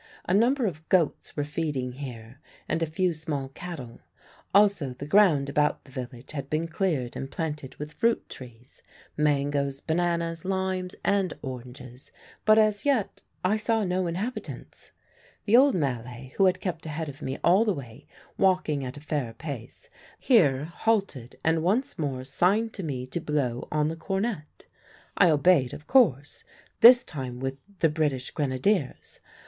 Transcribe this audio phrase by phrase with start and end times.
[0.25, 3.99] A number of goats were feeding here and a few small cattle;
[4.51, 8.81] also the ground about the village had been cleared and planted with fruit trees,
[9.15, 12.11] mangoes, bananas, limes, and oranges,
[12.45, 14.91] but as yet I saw no inhabitants.
[15.45, 18.07] The old Malay, who had kept ahead of me all the way,
[18.39, 19.87] walking at a fair pace,
[20.17, 24.65] here halted and once more signed to me to blow on the cornet.
[25.15, 26.43] I obeyed, of course,
[26.79, 29.19] this time with 'The British Grenadiers.'